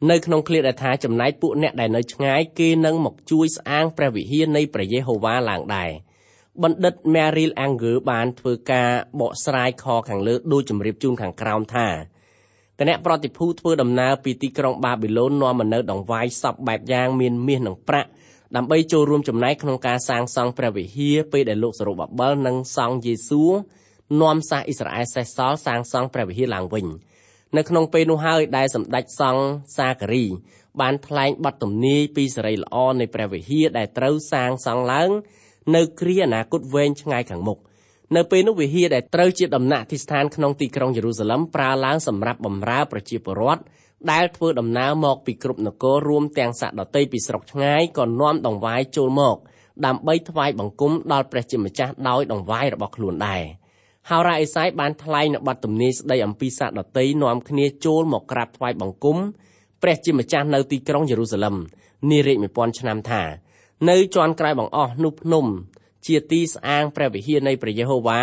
[0.09, 5.91] នៅក្នុងឃ្លាដែលថាចំណែកពួកអ្នកដែលនៅឆ្ងាយគេនឹងមកជួយស្អាងព្រះវិហារនៃព្រះយេហូវ៉ាឡើងដែរ
[6.63, 11.88] បណ្ឌិត Merrill Anger បានធ្វើការបកស្រាយខខាងលើដូចជម្រាបជូនខាងក្រោមថា
[12.79, 18.09] គណៈប្រតិភូធ្វើដំណើរពីទីក្រុងបាប៊ីឡូននាំមកនៅដង្វាយសពបែបយ៉ាងមានមាសនិងប្រាក់
[18.57, 23.43] ដើម្បីចូលរួមចំណែកក្នុងការសាងសង់ព្រះវិហារពេលដែលលោកសរុបបាបលនិងសង់យេស៊ូ
[24.21, 26.85] នាំសាសអ៊ីស្រាអែលសេះសល់សាងសង់ព្រះវិហារឡើងវិញ
[27.57, 29.43] នៅក្នុងពេលនោះហើយដែលសម្ដេចសង្ឃ
[29.77, 30.25] សាការី
[30.81, 35.09] បានថ្លែងបទទំនាយពីសេរីល្អនៃព្រះវិហារដែលត្រូវសាងសង់ឡើង
[35.75, 37.59] នៅគ្រាអនាគតវែងឆ្ងាយខាងមុខ
[38.15, 43.61] នៅពេលនោះវិហារដែលត្រូវជាដំណាក់ទីស្ថានក្នុងទីក្រុងយេរូសាឡឹមប្រើឡើងសម្រាប់បម្រើប្រជាពលរដ្ឋ
[44.11, 49.37] ដែលធ្វើដំណើរមកពីគ្រប់នគររួមទាំងសាក់ដតីពីស្រុកឆ្ងាយក៏នាំដង្វាយចូលមក
[49.85, 53.43] ដើម្បីថ្វាយបង្គំដល់ព្រះជាម្ចាស់ដោយដង្វាយរបស់ខ្លួនដែរ
[54.09, 59.17] ហោរាអេសាយបានថ្លែងនៅបទទំនាយស្ដីអំពីសាក់ដតីនាំគ្នាចូលមកក្រាបថ្វាយបង្គំ
[59.81, 61.55] ព្រះជាម្ចាស់នៅទីក្រុងយេរូសាឡឹម
[62.09, 63.23] នារេច1000ឆ្នាំថា
[63.89, 65.45] នៅជាន់ក្រោយបង្អស់នោះភ្នំ
[66.05, 68.21] ជាទីស្អាងព្រះវិហារនៃព្រះយេហូវ៉ា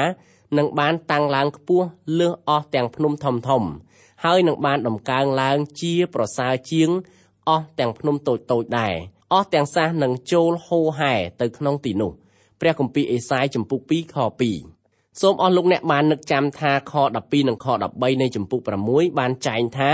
[0.58, 1.86] នឹងបានតាំងឡើងខ្ពស់
[2.18, 3.62] លើសអស់ទាំងភ្នំធំធំ
[4.24, 6.90] ហើយនឹងបានដំកើងឡើងជាប្រសើរជាង
[7.48, 8.94] អស់ទាំងភ្នំតូចតូចដែរ
[9.32, 12.12] អស់ទាំងសាសនឹងចូលហូហែទៅក្នុងទីនោះ
[12.60, 14.16] ព្រះគម្ពីរអេសាយចំពុក2ខ
[14.68, 19.90] 2សូមអស់លោកអ្នកបាននឹកចាំថាខ12និងខ13នៃចំពុក6បានចែងថា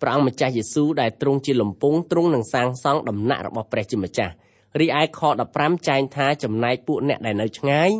[0.00, 4.32] ព្រះអង្គម្ចាស់យេស៊ូវដែលទ្រង់ជាលំពងទ្រង់នឹងសាងសង់ដំណាក់របស់ព្រះជាម្ចាស់
[4.80, 5.20] រីឯខ
[5.54, 7.90] 15ចែងថាចំណែកពួកអ្នកដែលនៅឆ្ងាយ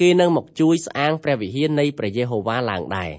[0.00, 3.10] គេនឹងមកជួយស្អាងព្រះវិហារនៃព្រះយេហូវ៉ាឡើងដែរ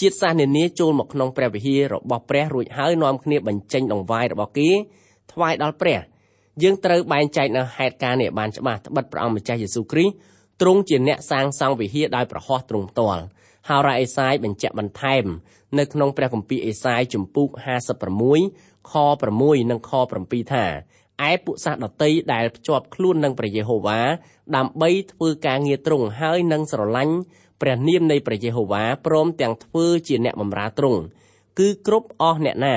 [0.00, 4.70] ជាតិសាសន៍នានាចូលមកក្នុងព្រះវិហាររបស់ព្រះរួចហើយនាំគ្នាបញ្ចេញដង្វាយរបស់គេ
[5.32, 6.00] ថ្វាយដល់ព្រះ
[6.62, 10.14] យើងត្រូវបែងចែកនៅហេតុការណ៍នេះបានច្បាស់ត្បិតព្រះអង្គម្ចាស់យេស៊ូវគ្រីស្ទ
[10.60, 13.22] ទ្រង់ជាអ្នកសាងសង់វិហារដោយប្រហោះទ្រង់ផ្ទាល់
[13.68, 15.24] ហើយរ៉ាអេសាយបញ្ជាក់បន្ថែម
[15.78, 17.48] នៅក្នុងព្រះគម្ពីរអេសាយជំពូក
[18.20, 18.92] 56ខ
[19.32, 19.90] 6និងខ
[20.22, 20.64] 7ថា
[21.28, 24.00] ឯពួកសាសដតីដែលភ្ជាប់ខ្លួននឹងព្រះយេហូវ៉ា
[24.56, 27.16] ដើម្បីធ្វើការងារទ្រង់ហើយនឹងស្រឡាញ់
[27.64, 31.00] ព្រះនាមនៃព្រះយេហូវ៉ាព្រមទាំងធ្វើជាអ្នកបម្រើទ្រង់
[31.58, 32.76] គឺគ្រប់អស់អ្នកណា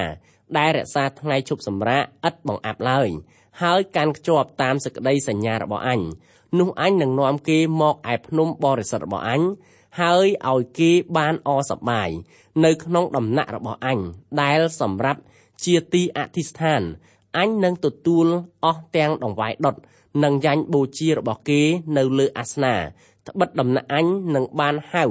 [0.57, 3.09] ដែលរក្សាថ្ងៃជប់សម្រាកឥតបង្អាប់ឡើយ
[3.61, 6.01] ហើយកាន់ខ្ជាប់តាមសេចក្តីសញ្ញារបស់អញ
[6.59, 9.41] នោះអញនឹងនាំគេមកឯភ្នំបរិសុទ្ធរបស់អញ
[9.99, 12.09] ហើយឲ្យគេបានអសប្បាយ
[12.65, 13.99] នៅក្នុងដំណាក់របស់អញ
[14.41, 15.21] ដែលសម្រាប់
[15.63, 16.81] ជាទីអធិស្ឋាន
[17.37, 18.27] អញនឹងទទួល
[18.65, 19.75] អស់ទាំងដង្វាយដុត
[20.23, 21.61] និងយ៉ាញ់បូជារបស់គេ
[21.97, 22.75] នៅលើអាសនា
[23.27, 25.05] ត្បិតដំណាក់អញនឹងបានហៅ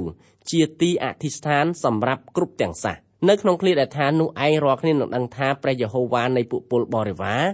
[0.51, 2.97] ជាទីអធិស្ឋានសម្រាប់គ្រប់ទាំងសាស
[3.29, 7.45] នៅក្នុងឃ្លាដែលថានោះឯងរាល់គ្នានឹងដឹងថាព្រះយេហូវ៉ានៃពួកពលបរិវារ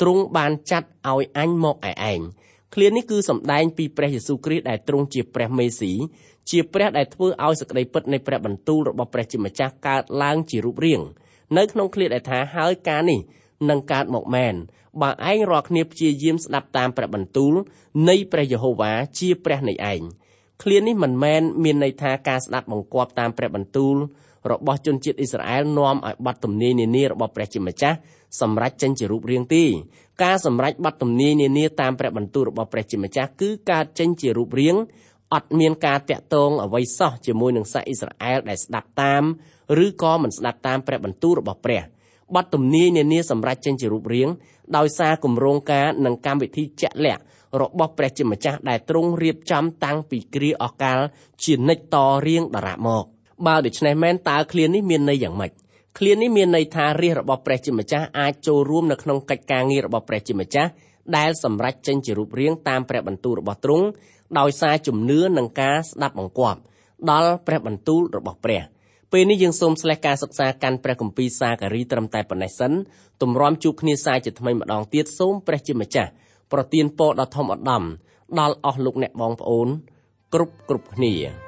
[0.00, 2.20] ទ្រង់បានចាត់ឲ្យអញមកឯឯង
[2.74, 5.92] ឃ្លានេះគឺសំដែងពីព្រះយេស៊ូវគ្រីស្ទដែលទ្រង់ជាព្រះមេស៊ី
[6.50, 11.00] ជាព្រះដែលធ្វើឲ្យសក្តីពិតនៃព្រះបន្ទូលរបស់ព្រះជាម្ចាស់កើតឡើងជារូបរាង
[11.56, 13.20] នៅក្នុងឃ្លាដែលថាហើយការនេះ
[13.70, 14.54] នឹងកើតមកមែន
[15.02, 17.54] បើឯងរាល់គ្នាព្យាយាមស្ដាប់តាមព្រះបន្ទូល
[18.08, 20.02] នៃព្រះយេហូវ៉ាជាព្រះនៃឯង
[20.62, 23.96] ឃ្លានេះមិនមែនមានន័យថាការស្ដាប់បង្គាប់តាមព្រះបន្ទូល
[24.50, 27.96] របស់ជនជាតិអ៊ីស្រាអែលនាំឲ្យបាត់ទំនាយនានារបស់ព្រះជាម្ចាស់
[28.40, 29.64] សម្រាប់ចេញជារូបរាងទេ
[30.22, 34.76] ការសម្រេចបាត់ទំនាយនានាតាមព្រះបន្ទូលរបស់ព្រះជាម្ចាស់គឺកើតចេញជារូបរាង
[35.34, 39.22] អត់មានការតាក់ទងអ្វីសោះជាមួយនឹងសាសអ៊ីស្រាអែលដែលស្ដាប់តាម
[39.84, 41.82] ឬក៏មិនស្ដាប់តាមព្រះបន្ទូលរបស់ព្រះ
[42.34, 44.28] បទទំនាយនានាសម្រាប់ចេញជារូបរាង
[44.76, 47.22] ដោយសារគម្រោងការនិងកម្មវិធីជាក់លាក់
[47.60, 51.00] របស់ព្រះជាម្ចាស់ដែលទ្រង់រៀបចំតាំងពីគ្រាអកាល
[51.44, 53.04] ជានិច្ចតរៀងដរាបមក
[53.46, 55.52] បើដូច្នេះមែនតើឃ្លានេះមានន័យយ៉ាងម៉េច
[55.98, 60.70] ឃ្លានេះមានន័យថារាជរបស់ព្រះជាម្ចាស់អាចចូលរួមនៅក្នុងកិច្ចការងាររបស់ព្រះជាម្ចាស់
[61.16, 63.86] ដែលសម្រេចចេញជារូបរាងតាមព្រះបន្ទូលរបស់ទ្រង់
[64.38, 66.60] ដោយសារជំនឿនិងការស្ដាប់បង្គាប់
[67.10, 68.62] ដល់ព្រះបន្ទូលរបស់ព្រះ
[69.12, 72.72] ពេលនេះយើងសូមស្លេះការសិក្សាកាន់ព្រះគម្ពីរសាការីត្រឹមតែប៉ុណ្ណេះសិន
[73.22, 76.10] ទម្រាំជួបគ្នាសាជាថ្មីម្ដងទៀតសូមព្រះជាម្ចាស់
[76.52, 77.84] ប្រទានពរដ៏ធំឧត្តម
[78.38, 79.68] ដល់អស់លោកអ្នកបងប្អូន
[80.34, 81.47] គ្រប់គ្រប់គ្នា